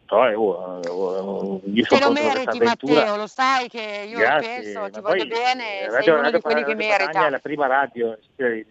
[0.08, 5.00] però oh, oh, io Te lo meriti Matteo, lo sai che io Grazie, penso, ti
[5.00, 7.26] voglio bene, radio, sei uno radio, di quelli che merita.
[7.26, 8.18] È la prima radio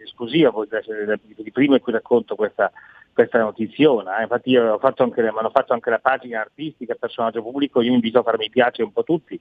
[0.03, 2.71] esclusiva, di prima in cui racconto questa,
[3.13, 4.17] questa notiziona.
[4.17, 4.23] Eh.
[4.23, 7.89] Infatti io ho fatto anche, mi hanno fatto anche la pagina artistica, personaggio pubblico, io
[7.89, 9.39] vi invito a fare mi piace un po' tutti.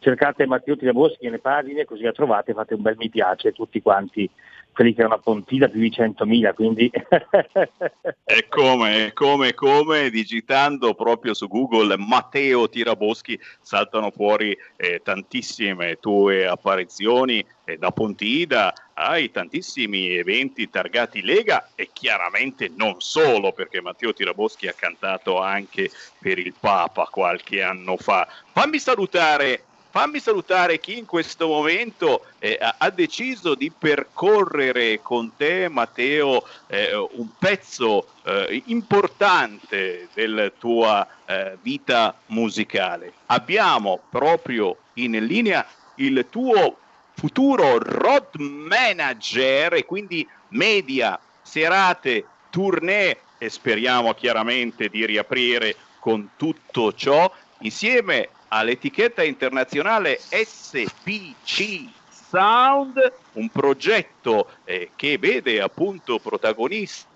[0.00, 4.30] Cercate Matteo Tiraboschi nelle pagine, così la trovate, fate un bel mi piace tutti quanti
[4.72, 6.90] quelli che erano a Pontida più di 100.000, quindi...
[8.24, 16.46] è come, come, come, digitando proprio su Google Matteo Tiraboschi saltano fuori eh, tantissime tue
[16.46, 24.12] apparizioni eh, da Pontida, hai tantissimi eventi targati Lega e chiaramente non solo, perché Matteo
[24.12, 28.26] Tiraboschi ha cantato anche per il Papa qualche anno fa.
[28.52, 29.64] Fammi salutare
[29.98, 36.94] Fammi salutare chi in questo momento eh, ha deciso di percorrere con te, Matteo, eh,
[36.94, 43.12] un pezzo eh, importante della tua eh, vita musicale.
[43.26, 46.78] Abbiamo proprio in linea il tuo
[47.14, 56.92] futuro road manager e quindi media, serate, tournée e speriamo chiaramente di riaprire con tutto
[56.92, 57.28] ciò
[57.62, 61.88] insieme all'etichetta internazionale SPC
[62.30, 67.08] Sound, un progetto eh, che vede appunto protagonista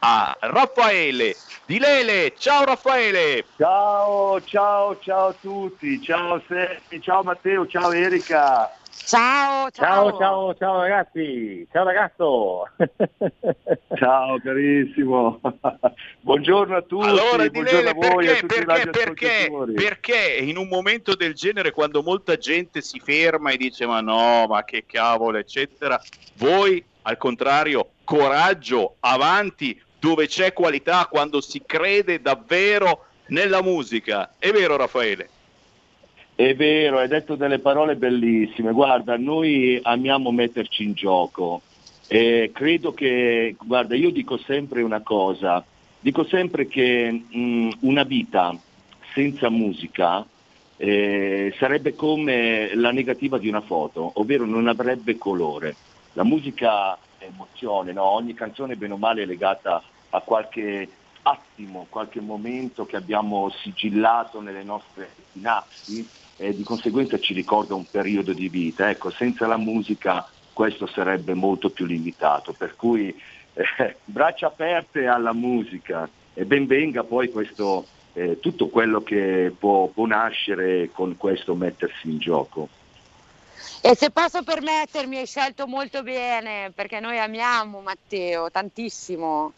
[0.00, 2.34] a Raffaele Di Lele.
[2.36, 3.44] Ciao Raffaele!
[3.56, 8.79] Ciao, ciao, ciao a tutti, ciao Sergi, ciao Matteo, ciao Erika.
[9.10, 12.68] Ciao, ciao, ciao, ciao, ragazzi, ciao ragazzo.
[13.98, 15.40] ciao carissimo,
[16.22, 20.56] buongiorno a tutti, allora, buongiorno Lele, a voi, perché, a tutti perché, perché, perché in
[20.56, 24.84] un momento del genere quando molta gente si ferma e dice ma no, ma che
[24.86, 26.00] cavolo, eccetera,
[26.36, 34.34] voi al contrario, coraggio, avanti, dove c'è qualità, quando si crede davvero nella musica.
[34.38, 35.30] È vero Raffaele?
[36.40, 38.72] È vero, hai detto delle parole bellissime.
[38.72, 41.60] Guarda, noi amiamo metterci in gioco.
[42.08, 45.62] E credo che, guarda, io dico sempre una cosa,
[46.00, 48.56] dico sempre che mh, una vita
[49.12, 50.24] senza musica
[50.78, 55.76] eh, sarebbe come la negativa di una foto, ovvero non avrebbe colore.
[56.14, 58.04] La musica è emozione, no?
[58.04, 60.88] ogni canzone bene o male è legata a qualche
[61.20, 66.08] attimo, qualche momento che abbiamo sigillato nelle nostre sinapsi
[66.40, 68.88] e di conseguenza ci ricorda un periodo di vita.
[68.88, 73.14] Ecco, senza la musica questo sarebbe molto più limitato, per cui
[73.52, 79.88] eh, braccia aperte alla musica e ben venga poi questo, eh, tutto quello che può,
[79.88, 82.68] può nascere con questo mettersi in gioco.
[83.82, 89.52] E se posso permettermi, hai scelto molto bene, perché noi amiamo Matteo tantissimo.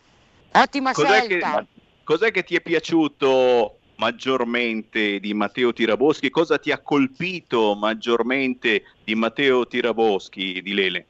[0.50, 1.58] Ottima cos'è scelta.
[1.58, 1.66] Che,
[2.02, 6.28] cos'è che ti è piaciuto maggiormente di Matteo Tiraboschi?
[6.28, 11.06] Cosa ti ha colpito maggiormente di Matteo Tiraboschi, di Lele?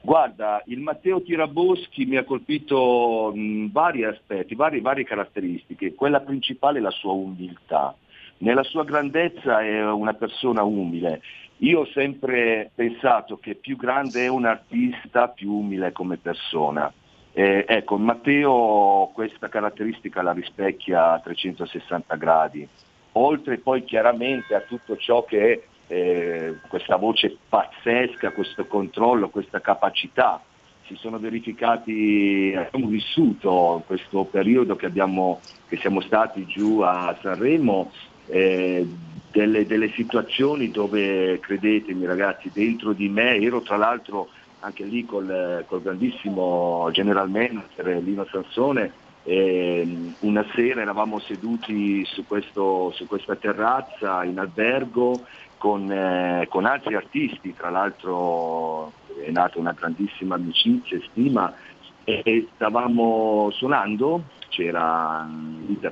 [0.00, 5.94] Guarda, il Matteo Tiraboschi mi ha colpito mh, vari aspetti, varie, varie caratteristiche.
[5.94, 7.94] Quella principale è la sua umiltà.
[8.38, 11.22] Nella sua grandezza è una persona umile.
[11.58, 16.92] Io ho sempre pensato che più grande è un artista, più umile come persona.
[17.36, 22.66] Eh, ecco, Matteo questa caratteristica la rispecchia a 360 gradi,
[23.12, 29.60] oltre poi chiaramente a tutto ciò che è eh, questa voce pazzesca, questo controllo, questa
[29.60, 30.40] capacità.
[30.86, 37.90] Si sono verificati, abbiamo vissuto questo periodo che, abbiamo, che siamo stati giù a Sanremo,
[38.26, 38.86] eh,
[39.32, 44.28] delle, delle situazioni dove, credetemi ragazzi, dentro di me ero tra l'altro
[44.64, 48.92] anche lì col, col grandissimo general manager Lino Sansone,
[49.24, 55.20] eh, una sera eravamo seduti su, questo, su, questa terrazza in albergo
[55.58, 58.92] con, eh, con altri artisti, tra l'altro
[59.22, 61.54] è nata una grandissima amicizia e stima
[62.02, 65.28] e, e stavamo suonando, c'era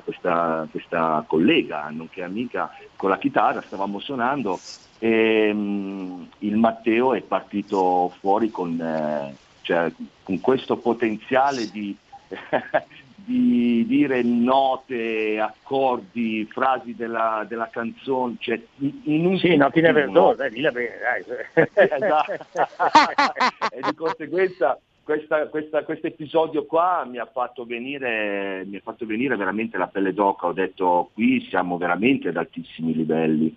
[0.03, 4.59] questa, questa collega, nonché amica, con la chitarra, stavamo suonando
[5.03, 9.91] e um, il Matteo è partito fuori con, eh, cioè,
[10.23, 11.93] con questo potenziale di,
[13.13, 18.61] di dire note, accordi, frasi della, della canzone, cioè
[19.03, 20.71] in un Sì, no, ti ne verdò, dai, dai.
[21.73, 22.31] esatto.
[23.75, 29.77] e di conseguenza questo episodio qua mi ha, fatto venire, mi ha fatto venire veramente
[29.77, 33.53] la pelle d'oca, ho detto qui siamo veramente ad altissimi livelli.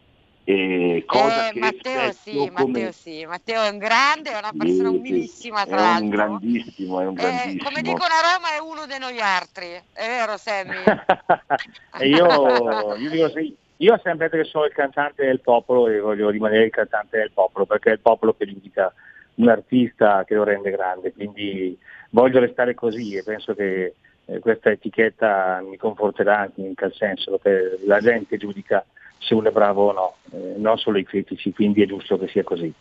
[0.49, 2.51] E cosa eh, che Matteo sì, come...
[2.53, 6.05] Matteo sì, Matteo è un grande, è una persona Sì, umilissima tra è l'altro.
[6.05, 7.63] un grandissimo, è un Eh, grandissimo.
[7.65, 10.85] come dicono a Roma è uno di noi altri, è vero Sammy?
[12.07, 15.99] Io, io dico sì, io ho sempre detto che sono il cantante del popolo e
[15.99, 18.95] voglio rimanere il cantante del popolo perché è il popolo che giudica
[19.37, 21.77] un artista che lo rende grande, quindi
[22.11, 23.95] voglio restare così e penso che
[24.27, 28.85] eh, questa etichetta mi conforterà anche in tal senso, perché la gente giudica
[29.19, 32.29] se uno è bravo o no, eh, non solo i critici, quindi è giusto che
[32.29, 32.73] sia così.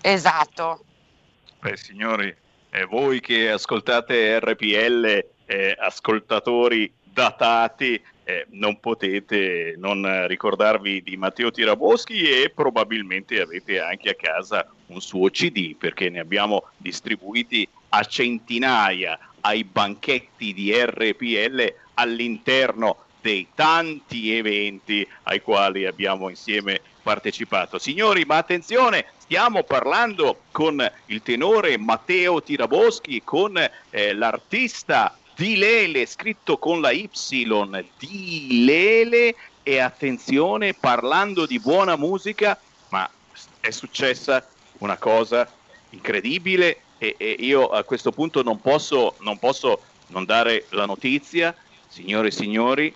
[0.00, 0.84] Esatto.
[1.60, 2.34] Beh, signori,
[2.70, 11.50] eh, voi che ascoltate RPL, eh, ascoltatori datati, eh, non potete non ricordarvi di Matteo
[11.50, 18.04] Tiraboschi e probabilmente avete anche a casa un suo CD perché ne abbiamo distribuiti a
[18.04, 27.78] centinaia ai banchetti di RPL all'interno dei tanti eventi ai quali abbiamo insieme partecipato.
[27.78, 33.56] Signori, ma attenzione, stiamo parlando con il tenore Matteo Tiraboschi, con
[33.90, 37.08] eh, l'artista Di Lele, scritto con la Y,
[37.98, 39.34] Di Lele,
[39.68, 42.58] e attenzione, parlando di buona musica,
[42.88, 43.08] ma
[43.60, 44.46] è successa
[44.78, 45.46] una cosa
[45.90, 51.54] incredibile e, e io a questo punto non posso, non posso non dare la notizia,
[51.86, 52.94] signore e signori,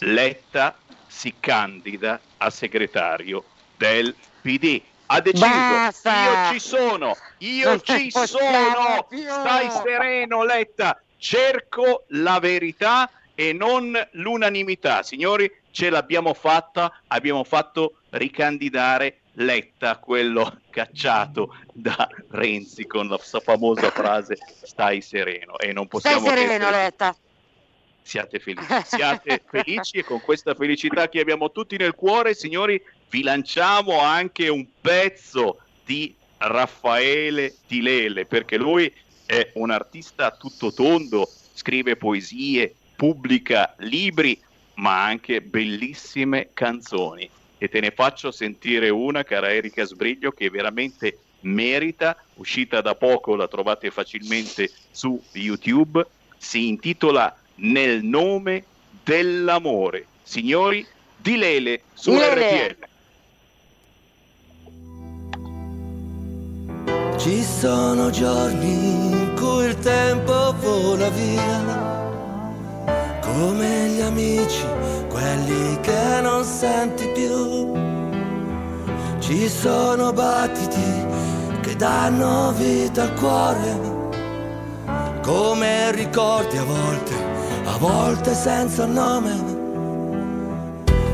[0.00, 0.76] Letta
[1.06, 3.44] si candida a segretario
[3.76, 4.80] del PD.
[5.06, 6.24] Ha deciso, Basta!
[6.24, 9.22] io ci sono, io Non ci sono, più!
[9.22, 15.02] stai sereno Letta, cerco la verità e non l'unanimità.
[15.02, 23.40] Signori, ce l'abbiamo fatta, abbiamo fatto ricandidare Letta, quello cacciato da Renzi con la sua
[23.40, 27.16] famosa frase stai sereno e non Stai possiamo che sereno essere- Letta.
[28.08, 33.22] Siate felici, siate felici e con questa felicità che abbiamo tutti nel cuore, signori, vi
[33.22, 38.90] lanciamo anche un pezzo di Raffaele Tilele, perché lui
[39.26, 44.40] è un artista tutto tondo, scrive poesie, pubblica libri,
[44.76, 47.28] ma anche bellissime canzoni.
[47.58, 53.36] E te ne faccio sentire una, cara Erika Sbriglio, che veramente merita, uscita da poco,
[53.36, 56.06] la trovate facilmente su YouTube,
[56.38, 58.64] si intitola Nel nome
[59.04, 60.06] dell'amore.
[60.22, 60.86] Signori,
[61.16, 62.68] di Lele su Lele.
[62.68, 62.86] RPL.
[67.18, 72.06] Ci sono giorni in cui il tempo vola via,
[73.20, 74.64] come gli amici,
[75.08, 77.74] quelli che non senti più.
[79.18, 81.06] Ci sono battiti
[81.60, 83.96] che danno vita al cuore,
[85.22, 87.27] come ricordi a volte,
[87.74, 89.34] a volte senza nome.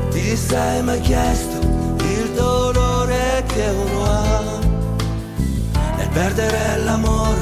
[0.09, 1.57] Ti sei mai chiesto
[1.97, 4.43] il dolore che uno ha?
[5.97, 7.41] nel perdere l'amore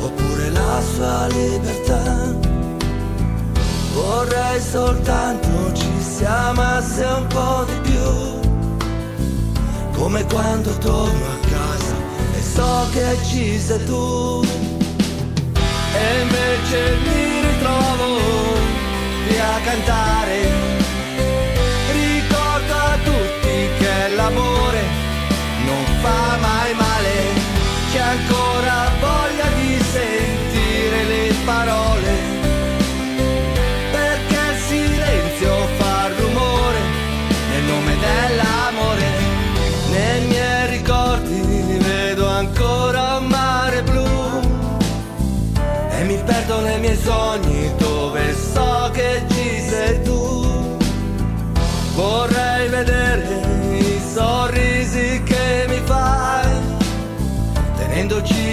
[0.00, 2.34] oppure la sua libertà.
[3.94, 8.40] Vorrei soltanto ci si amasse un po' di più,
[9.98, 11.94] come quando torno a casa
[12.36, 14.44] e so che ci sei tu.
[15.98, 17.35] E invece mi
[19.26, 20.75] lì a cantare.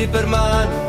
[0.08, 0.83] Per mano,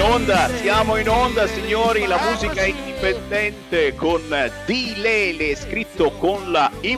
[0.00, 4.22] in onda, siamo in onda signori, la musica indipendente con
[4.64, 6.96] Di Lele scritto con la Y,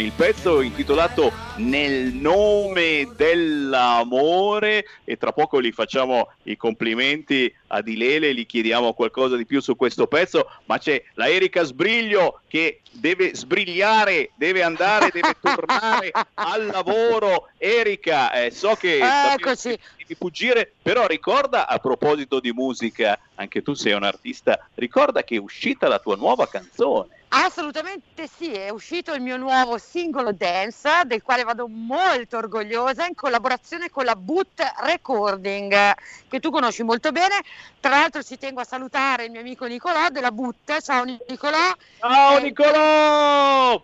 [0.00, 7.96] il pezzo intitolato Nel nome dell'amore e tra poco gli facciamo i complimenti a Di
[7.96, 12.80] Lele, gli chiediamo qualcosa di più su questo pezzo, ma c'è la Erika Sbriglio che
[12.94, 17.48] deve sbrigliare, deve andare, deve tornare al lavoro.
[17.58, 19.76] Erika, eh, so che Eccoci.
[20.06, 25.36] Di fuggire, però ricorda a proposito di musica, anche tu sei un artista, ricorda che
[25.36, 27.22] è uscita la tua nuova canzone.
[27.36, 33.16] Assolutamente sì, è uscito il mio nuovo singolo Dance, del quale vado molto orgogliosa, in
[33.16, 35.94] collaborazione con la Boot Recording,
[36.28, 37.42] che tu conosci molto bene.
[37.80, 40.80] Tra l'altro ci tengo a salutare il mio amico Nicolò della Boot.
[40.80, 41.74] Ciao Nicolò.
[41.98, 43.82] Ciao Eh, Nicolò!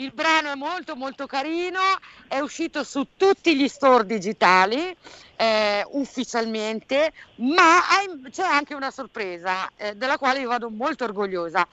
[0.00, 1.78] Il brano è molto molto carino,
[2.26, 4.96] è uscito su tutti gli store digitali
[5.36, 11.68] eh, ufficialmente, ma hai- c'è anche una sorpresa eh, della quale io vado molto orgogliosa.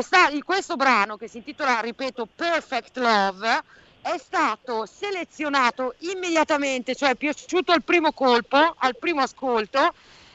[0.00, 3.64] Sta- questo brano che si intitola, ripeto, Perfect Love,
[4.00, 9.92] è stato selezionato immediatamente, cioè è piaciuto al primo colpo, al primo ascolto,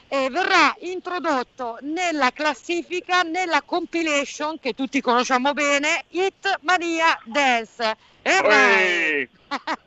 [0.08, 7.96] e verrà introdotto nella classifica, nella compilation che tutti conosciamo bene, Hit Mania Dance.
[8.22, 9.28] E vai!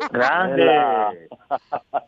[0.10, 1.28] Grande!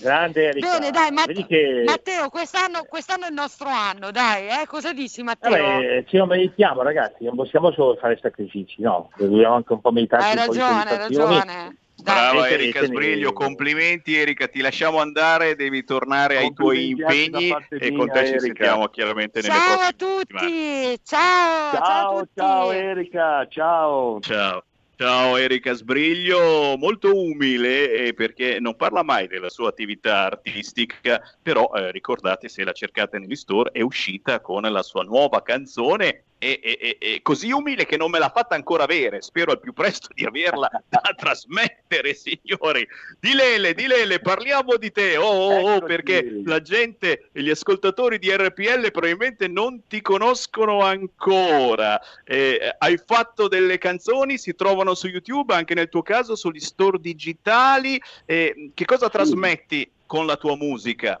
[0.00, 0.78] Grande Erika.
[0.78, 1.82] Bene, dai, Matt- che...
[1.84, 4.66] Matteo, quest'anno, quest'anno è il nostro anno, dai, eh?
[4.66, 5.50] cosa dici Matteo?
[5.50, 10.24] Vabbè, ci meditiamo ragazzi, non possiamo solo fare sacrifici, no, dobbiamo anche un po' meditare.
[10.24, 11.76] hai ragione, hai ragione.
[12.02, 12.48] Brava.
[12.48, 18.18] Erika Sbriglio, complimenti Erika, ti lasciamo andare, devi tornare ai tuoi impegni e con te
[18.18, 18.40] ci Erika.
[18.40, 24.20] sentiamo chiaramente nelle Ciao a tutti, ciao, ciao, a Ciao, Erika, ciao.
[24.20, 24.64] Ciao.
[24.98, 31.70] Ciao Erika Sbriglio, molto umile eh, perché non parla mai della sua attività artistica, però
[31.74, 36.60] eh, ricordate se la cercate negli store è uscita con la sua nuova canzone e,
[36.62, 40.08] e- e- così umile che non me l'ha fatta ancora avere, spero al più presto
[40.14, 42.86] di averla da trasmettere signori.
[43.18, 45.86] Di Lele, di Lele, parliamo di te, oh, oh, oh, Eccoci.
[45.86, 52.00] perché la gente e gli ascoltatori di RPL probabilmente non ti conoscono ancora.
[52.24, 56.98] Eh, hai fatto delle canzoni, si trovano su YouTube, anche nel tuo caso sugli store
[57.00, 58.00] digitali.
[58.24, 61.20] Eh, che cosa trasmetti con la tua musica?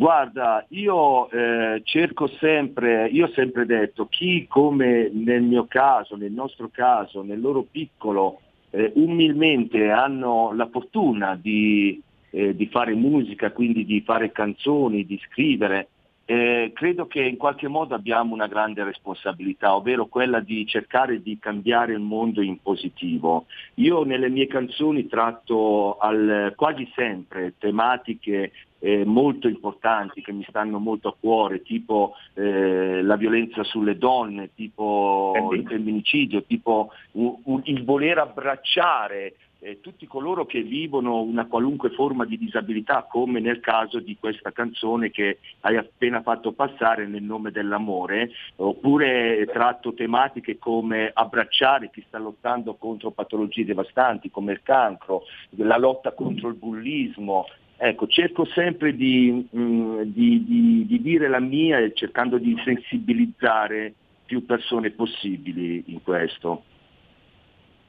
[0.00, 6.32] Guarda, io eh, cerco sempre, io ho sempre detto, chi come nel mio caso, nel
[6.32, 8.40] nostro caso, nel loro piccolo,
[8.70, 15.20] eh, umilmente hanno la fortuna di, eh, di fare musica, quindi di fare canzoni, di
[15.28, 15.88] scrivere,
[16.30, 21.36] eh, credo che in qualche modo abbiamo una grande responsabilità, ovvero quella di cercare di
[21.40, 23.46] cambiare il mondo in positivo.
[23.74, 30.78] Io nelle mie canzoni tratto al- quasi sempre tematiche eh, molto importanti che mi stanno
[30.78, 37.60] molto a cuore, tipo eh, la violenza sulle donne, tipo il femminicidio, tipo u- u-
[37.64, 43.60] il voler abbracciare eh, tutti coloro che vivono una qualunque forma di disabilità, come nel
[43.60, 50.58] caso di questa canzone che hai appena fatto passare nel nome dell'amore, oppure tratto tematiche
[50.58, 55.22] come abbracciare chi sta lottando contro patologie devastanti come il cancro,
[55.56, 57.46] la lotta contro il bullismo.
[57.76, 63.94] Ecco, cerco sempre di, mm, di- di- di dire la mia e cercando di sensibilizzare
[64.26, 66.64] più persone possibili in questo.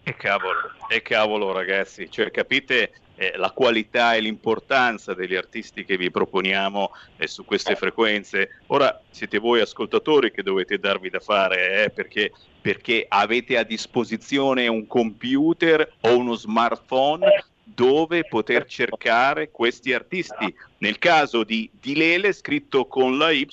[0.04, 5.96] E cavolo, e cavolo ragazzi, cioè capite eh, la qualità e l'importanza degli artisti che
[5.96, 8.62] vi proponiamo eh, su queste frequenze.
[8.68, 14.68] Ora siete voi ascoltatori che dovete darvi da fare, eh, perché, perché avete a disposizione
[14.68, 20.54] un computer o uno smartphone dove poter cercare questi artisti.
[20.80, 23.48] Nel caso di Dilele, scritto con la Y,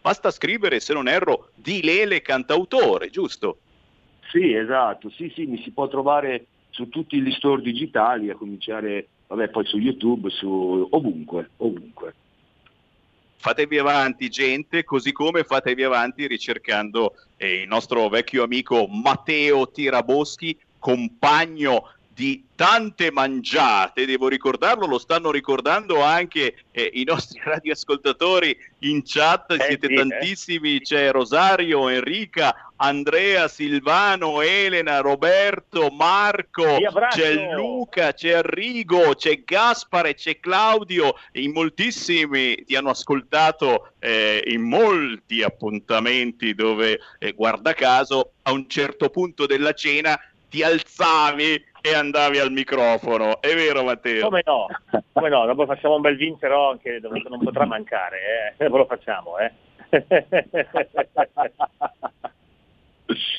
[0.00, 3.58] basta scrivere, se non erro, Dilele cantautore, giusto?
[4.32, 9.08] Sì, esatto, sì, sì, mi si può trovare su tutti gli store digitali, a cominciare
[9.26, 12.14] vabbè, poi su YouTube, su ovunque, ovunque.
[13.36, 20.58] fatevi avanti gente, così come fatevi avanti ricercando eh, il nostro vecchio amico Matteo Tiraboschi,
[20.78, 29.02] compagno di tante mangiate, devo ricordarlo, lo stanno ricordando anche eh, i nostri radioascoltatori in
[29.04, 29.96] chat, siete sì, eh.
[29.96, 36.78] tantissimi, c'è Rosario, Enrica, Andrea, Silvano, Elena, Roberto, Marco,
[37.10, 44.62] c'è Luca, c'è Arrigo, c'è Gaspare, c'è Claudio, in moltissimi ti hanno ascoltato eh, in
[44.62, 50.20] molti appuntamenti dove, eh, guarda caso, a un certo punto della cena
[50.52, 54.28] ti alzavi e andavi al microfono, è vero Matteo?
[54.28, 54.68] Come no,
[55.12, 58.68] come no, dopo facciamo un bel vincero anche dove non potrà mancare, eh?
[58.68, 59.52] lo facciamo, eh?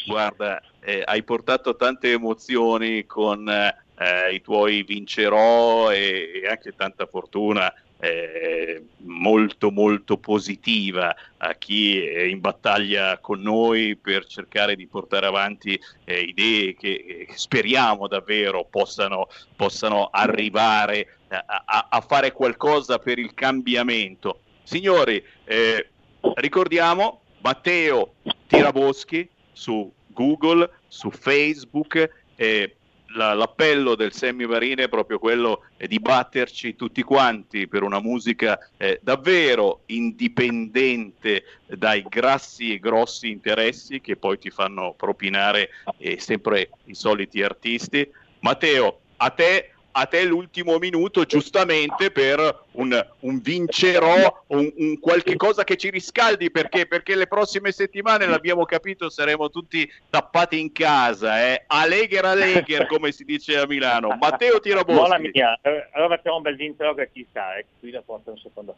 [0.06, 7.06] Guarda, eh, hai portato tante emozioni con eh, i tuoi vincerò e, e, anche tanta
[7.06, 7.74] fortuna
[8.04, 15.26] eh, molto molto positiva a chi è in battaglia con noi per cercare di portare
[15.26, 23.20] avanti eh, idee che speriamo davvero possano, possano arrivare a, a, a, fare qualcosa per
[23.20, 24.42] il cambiamento.
[24.64, 25.88] Signori, eh,
[26.36, 28.16] ricordiamo Matteo
[28.48, 32.10] Tiraboschi su Google, su Facebook.
[32.36, 32.76] Eh,
[33.14, 38.00] la, l'appello del Sammy Marine è proprio quello eh, di batterci tutti quanti per una
[38.00, 46.20] musica eh, davvero indipendente dai grassi e grossi interessi che poi ti fanno propinare eh,
[46.20, 48.10] sempre i soliti artisti.
[48.40, 55.36] Matteo, a te a te l'ultimo minuto giustamente per un, un vincerò, un, un, qualche
[55.36, 60.72] cosa che ci riscaldi perché, perché le prossime settimane l'abbiamo capito saremo tutti tappati in
[60.72, 61.64] casa, eh?
[61.68, 64.18] Alegher Alegher come si dice a Milano.
[64.20, 65.30] Matteo Tiraboschi.
[65.32, 67.66] mia, eh, allora facciamo un bel vincero che ci sta, eh?
[67.80, 68.76] qui la porta un secondo.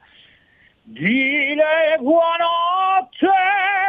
[0.84, 3.28] Dile buonanotte,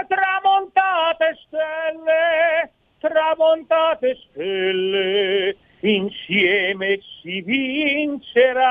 [0.06, 2.70] tramontate stelle,
[3.00, 5.56] tramontate stelle
[5.88, 8.64] insieme si vincerà,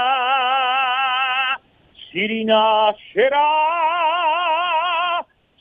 [2.09, 3.39] si rinascerà,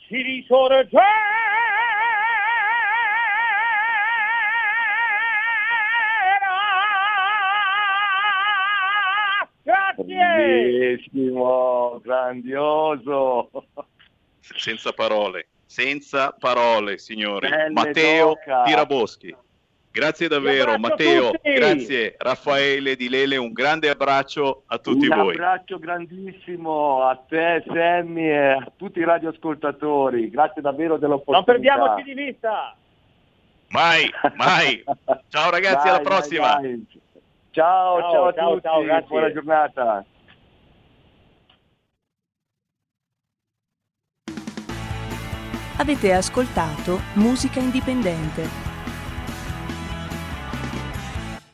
[0.07, 1.03] si risorgerà.
[9.97, 13.49] Bellissimo, grandioso.
[14.39, 17.49] Senza parole, senza parole, signori.
[17.49, 18.63] Belle Matteo tocca.
[18.63, 19.35] Tiraboschi.
[19.95, 25.35] Grazie davvero Matteo, grazie Raffaele Di Lele, un grande abbraccio a tutti un voi.
[25.35, 31.45] Un abbraccio grandissimo a te Sammy e a tutti i radioascoltatori, grazie davvero dell'opportunità.
[31.45, 32.75] Non perdiamoci di vista!
[33.69, 34.83] Mai, mai!
[35.31, 36.55] Ciao ragazzi, dai, alla prossima!
[36.55, 37.01] Dai, dai.
[37.51, 40.05] Ciao, ciao, ciao a ciao, tutti, ciao, buona giornata!
[45.77, 48.64] Avete ascoltato Musica Indipendente